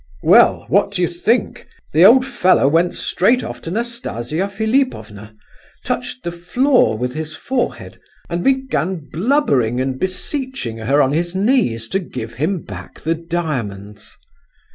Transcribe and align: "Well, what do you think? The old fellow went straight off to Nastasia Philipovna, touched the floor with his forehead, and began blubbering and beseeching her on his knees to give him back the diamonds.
"Well, 0.23 0.65
what 0.67 0.89
do 0.89 1.03
you 1.03 1.07
think? 1.07 1.67
The 1.93 2.05
old 2.05 2.25
fellow 2.25 2.67
went 2.67 2.95
straight 2.95 3.43
off 3.43 3.61
to 3.61 3.69
Nastasia 3.69 4.49
Philipovna, 4.49 5.35
touched 5.85 6.23
the 6.23 6.31
floor 6.31 6.97
with 6.97 7.13
his 7.13 7.35
forehead, 7.35 7.99
and 8.27 8.43
began 8.43 9.07
blubbering 9.13 9.79
and 9.79 9.99
beseeching 9.99 10.77
her 10.77 11.03
on 11.03 11.11
his 11.13 11.35
knees 11.35 11.87
to 11.89 11.99
give 11.99 12.33
him 12.33 12.63
back 12.63 13.01
the 13.01 13.13
diamonds. 13.13 14.17